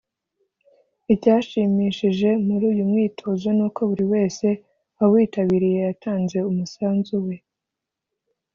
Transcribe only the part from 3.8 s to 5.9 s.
buri wese wawitabiriye